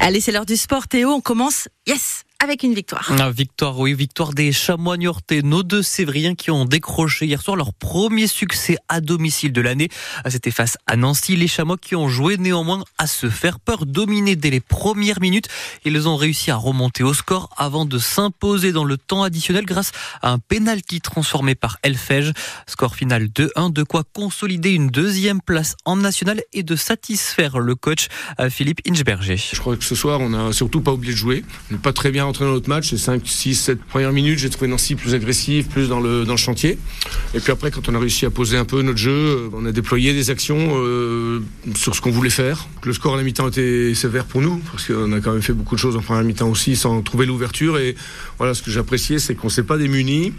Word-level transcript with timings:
Allez, 0.00 0.20
c'est 0.20 0.32
l'heure 0.32 0.46
du 0.46 0.56
sport. 0.56 0.88
Théo, 0.88 1.10
on 1.10 1.20
commence. 1.20 1.68
Yes 1.86 2.24
avec 2.40 2.62
une 2.62 2.72
victoire. 2.72 3.10
Ah, 3.18 3.30
victoire, 3.30 3.76
oui, 3.80 3.94
victoire 3.94 4.32
des 4.32 4.52
Chamois 4.52 4.96
Niortais, 4.96 5.42
nos 5.42 5.64
deux 5.64 5.82
Sévriens 5.82 6.36
qui 6.36 6.52
ont 6.52 6.64
décroché 6.64 7.26
hier 7.26 7.42
soir 7.42 7.56
leur 7.56 7.74
premier 7.74 8.28
succès 8.28 8.76
à 8.88 9.00
domicile 9.00 9.52
de 9.52 9.60
l'année. 9.60 9.88
Ah, 10.22 10.30
c'était 10.30 10.52
face 10.52 10.78
à 10.86 10.94
Nancy, 10.94 11.34
les 11.34 11.48
Chamois 11.48 11.76
qui 11.76 11.96
ont 11.96 12.08
joué 12.08 12.36
néanmoins 12.36 12.84
à 12.96 13.08
se 13.08 13.28
faire 13.28 13.58
peur, 13.58 13.86
dominés 13.86 14.36
dès 14.36 14.50
les 14.50 14.60
premières 14.60 15.20
minutes. 15.20 15.48
Ils 15.84 16.08
ont 16.08 16.14
réussi 16.14 16.52
à 16.52 16.56
remonter 16.56 17.02
au 17.02 17.12
score 17.12 17.50
avant 17.56 17.84
de 17.84 17.98
s'imposer 17.98 18.70
dans 18.70 18.84
le 18.84 18.98
temps 18.98 19.24
additionnel 19.24 19.64
grâce 19.64 19.90
à 20.22 20.30
un 20.30 20.38
penalty 20.38 21.00
transformé 21.00 21.56
par 21.56 21.78
Elfège. 21.82 22.32
Score 22.68 22.94
final 22.94 23.24
2-1, 23.24 23.72
de 23.72 23.82
quoi 23.82 24.04
consolider 24.12 24.70
une 24.70 24.90
deuxième 24.90 25.40
place 25.40 25.74
en 25.84 25.96
national 25.96 26.40
et 26.52 26.62
de 26.62 26.76
satisfaire 26.76 27.58
le 27.58 27.74
coach 27.74 28.06
euh, 28.38 28.48
Philippe 28.48 28.80
Inchberger. 28.88 29.36
Je 29.36 29.58
crois 29.58 29.76
que 29.76 29.84
ce 29.84 29.96
soir, 29.96 30.20
on 30.20 30.28
n'a 30.28 30.52
surtout 30.52 30.82
pas 30.82 30.92
oublié 30.92 31.14
de 31.14 31.18
jouer. 31.18 31.44
On 31.70 31.74
n'est 31.74 31.80
pas 31.80 31.92
très 31.92 32.12
bien 32.12 32.27
entré 32.28 32.44
dans 32.44 32.52
notre 32.52 32.68
match. 32.68 32.92
Les 32.92 32.98
5, 32.98 33.22
6, 33.24 33.54
7 33.54 33.84
premières 33.84 34.12
minutes, 34.12 34.38
j'ai 34.38 34.50
trouvé 34.50 34.68
Nancy 34.68 34.94
plus 34.94 35.14
agressive, 35.14 35.66
plus 35.66 35.88
dans 35.88 36.00
le, 36.00 36.24
chantier. 36.36 36.78
Et 37.34 37.40
puis 37.40 37.50
après, 37.50 37.70
quand 37.70 37.88
on 37.88 37.94
a 37.94 37.98
réussi 37.98 38.24
à 38.24 38.30
poser 38.30 38.56
un 38.56 38.64
peu 38.64 38.82
notre 38.82 38.98
jeu, 38.98 39.50
on 39.52 39.66
a 39.66 39.72
déployé 39.72 40.12
des 40.12 40.30
actions 40.30 40.58
euh, 40.76 41.40
sur 41.74 41.94
ce 41.94 42.00
qu'on 42.00 42.10
voulait 42.10 42.30
faire. 42.30 42.68
Le 42.84 42.92
score 42.92 43.14
à 43.14 43.16
la 43.16 43.24
mi-temps 43.24 43.48
était 43.48 43.92
sévère 43.94 44.24
pour 44.24 44.40
nous, 44.40 44.62
parce 44.70 44.86
qu'on 44.86 45.12
a 45.12 45.20
quand 45.20 45.32
même 45.32 45.42
fait 45.42 45.52
beaucoup 45.52 45.74
de 45.74 45.80
choses 45.80 45.96
en 45.96 46.00
première 46.00 46.22
mi-temps 46.22 46.48
aussi 46.48 46.76
sans 46.76 47.02
trouver 47.02 47.26
l'ouverture. 47.26 47.78
Et 47.78 47.96
voilà, 48.38 48.54
ce 48.54 48.62
que 48.62 48.70
j'appréciais, 48.70 49.18
c'est 49.18 49.34
qu'on 49.34 49.48
ne 49.48 49.52
s'est 49.52 49.64
pas 49.64 49.78
démuni. 49.78 50.32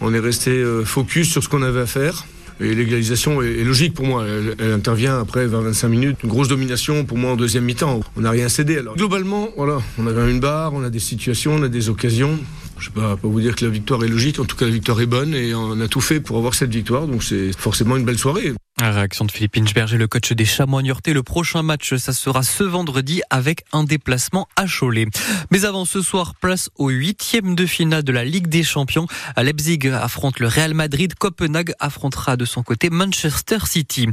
On 0.00 0.14
est 0.14 0.20
resté 0.20 0.50
euh, 0.50 0.84
focus 0.84 1.30
sur 1.30 1.42
ce 1.42 1.48
qu'on 1.48 1.62
avait 1.62 1.80
à 1.80 1.86
faire. 1.86 2.24
Et 2.62 2.74
l'égalisation 2.74 3.42
est, 3.42 3.64
logique 3.64 3.94
pour 3.94 4.06
moi. 4.06 4.24
Elle, 4.26 4.72
intervient 4.72 5.18
après 5.20 5.46
20-25 5.46 5.88
minutes. 5.88 6.16
Une 6.22 6.28
grosse 6.28 6.48
domination 6.48 7.04
pour 7.04 7.18
moi 7.18 7.32
en 7.32 7.36
deuxième 7.36 7.64
mi-temps. 7.64 8.00
On 8.16 8.20
n'a 8.20 8.30
rien 8.30 8.48
cédé. 8.48 8.78
Alors 8.78 8.96
globalement, 8.96 9.48
voilà, 9.56 9.78
on 9.98 10.06
a 10.06 10.30
une 10.30 10.40
barre, 10.40 10.74
on 10.74 10.82
a 10.82 10.90
des 10.90 10.98
situations, 10.98 11.54
on 11.54 11.62
a 11.62 11.68
des 11.68 11.88
occasions. 11.88 12.38
Je 12.78 12.90
ne 12.90 12.94
vais 12.94 13.00
pas, 13.00 13.18
vous 13.22 13.40
dire 13.40 13.54
que 13.54 13.64
la 13.64 13.70
victoire 13.70 14.02
est 14.04 14.08
logique. 14.08 14.40
En 14.40 14.44
tout 14.44 14.56
cas, 14.56 14.64
la 14.64 14.72
victoire 14.72 15.00
est 15.00 15.06
bonne 15.06 15.34
et 15.34 15.54
on 15.54 15.80
a 15.80 15.88
tout 15.88 16.00
fait 16.00 16.20
pour 16.20 16.36
avoir 16.36 16.54
cette 16.54 16.72
victoire. 16.72 17.06
Donc 17.06 17.22
c'est 17.22 17.52
forcément 17.56 17.96
une 17.96 18.04
belle 18.04 18.18
soirée. 18.18 18.52
Réaction 18.80 19.26
de 19.26 19.30
Philippe 19.30 19.58
Inchberger, 19.58 19.98
le 19.98 20.08
coach 20.08 20.32
des 20.32 20.46
Chamois 20.46 20.82
Niortais. 20.82 21.12
Le 21.12 21.22
prochain 21.22 21.62
match, 21.62 21.94
ça 21.96 22.12
sera 22.12 22.42
ce 22.42 22.64
vendredi 22.64 23.20
avec 23.28 23.64
un 23.72 23.84
déplacement 23.84 24.48
à 24.56 24.64
Cholet. 24.66 25.06
Mais 25.50 25.66
avant 25.66 25.84
ce 25.84 26.00
soir, 26.00 26.34
place 26.34 26.70
au 26.76 26.88
huitième 26.88 27.54
de 27.54 27.66
finale 27.66 28.02
de 28.02 28.12
la 28.12 28.24
Ligue 28.24 28.48
des 28.48 28.64
Champions. 28.64 29.06
Leipzig 29.36 29.88
affronte 29.88 30.40
le 30.40 30.48
Real 30.48 30.72
Madrid. 30.74 31.14
Copenhague 31.14 31.74
affrontera 31.78 32.36
de 32.36 32.44
son 32.44 32.62
côté 32.62 32.88
Manchester 32.90 33.58
City. 33.66 34.08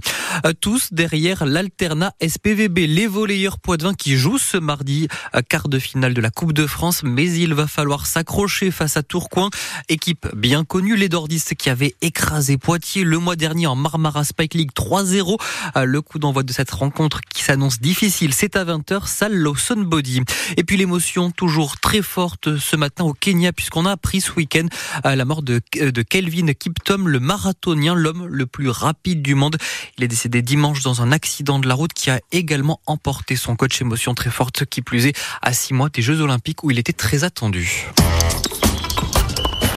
Tous 0.59 0.89
derrière 0.91 1.45
l'Alterna 1.45 2.13
SPVB, 2.21 2.85
les 2.85 3.07
volleyeurs 3.07 3.59
Poitvin 3.59 3.93
qui 3.93 4.17
jouent 4.17 4.37
ce 4.37 4.57
mardi 4.57 5.07
quart 5.47 5.69
de 5.69 5.79
finale 5.79 6.13
de 6.13 6.21
la 6.21 6.31
Coupe 6.31 6.53
de 6.53 6.67
France. 6.67 7.01
Mais 7.03 7.31
il 7.31 7.53
va 7.53 7.65
falloir 7.65 8.05
s'accrocher 8.05 8.71
face 8.71 8.97
à 8.97 9.03
Tourcoing, 9.03 9.49
équipe 9.87 10.27
bien 10.35 10.63
connue, 10.65 10.97
les 10.97 11.09
Dordistes 11.09 11.55
qui 11.55 11.69
avaient 11.69 11.95
écrasé 12.01 12.57
Poitiers 12.57 13.05
le 13.05 13.17
mois 13.17 13.37
dernier 13.37 13.65
en 13.65 13.75
Marmara 13.75 14.25
Spike 14.25 14.48
3-0. 14.57 15.37
Euh, 15.75 15.85
le 15.85 16.01
coup 16.01 16.19
d'envoi 16.19 16.43
de 16.43 16.51
cette 16.51 16.71
rencontre 16.71 17.21
qui 17.33 17.43
s'annonce 17.43 17.79
difficile, 17.79 18.33
c'est 18.33 18.55
à 18.55 18.65
20h, 18.65 19.07
salle 19.07 19.35
Lawson 19.35 19.77
Body. 19.77 20.21
Et 20.57 20.63
puis 20.63 20.77
l'émotion 20.77 21.31
toujours 21.31 21.79
très 21.79 22.01
forte 22.01 22.57
ce 22.57 22.75
matin 22.75 23.03
au 23.03 23.13
Kenya 23.13 23.53
puisqu'on 23.53 23.85
a 23.85 23.91
appris 23.91 24.21
ce 24.21 24.31
week-end 24.33 24.67
euh, 25.05 25.15
la 25.15 25.25
mort 25.25 25.41
de, 25.41 25.61
de 25.79 26.01
Kelvin 26.01 26.53
Kiptom, 26.53 27.07
le 27.07 27.19
marathonien, 27.19 27.95
l'homme 27.95 28.25
le 28.27 28.45
plus 28.45 28.69
rapide 28.69 29.21
du 29.21 29.35
monde. 29.35 29.57
Il 29.97 30.03
est 30.03 30.07
décédé 30.07 30.41
dimanche 30.41 30.81
dans 30.81 31.01
un 31.01 31.11
accident 31.11 31.59
de 31.59 31.67
la 31.67 31.75
route 31.75 31.93
qui 31.93 32.09
a 32.09 32.19
également 32.31 32.79
emporté 32.85 33.35
son 33.35 33.55
coach 33.55 33.81
émotion 33.81 34.13
très 34.13 34.31
forte 34.31 34.65
qui 34.65 34.81
plus 34.81 35.05
est 35.05 35.17
à 35.41 35.53
six 35.53 35.73
mois 35.73 35.89
des 35.89 36.01
Jeux 36.01 36.21
Olympiques 36.21 36.63
où 36.63 36.71
il 36.71 36.79
était 36.79 36.93
très 36.93 37.23
attendu. 37.23 37.87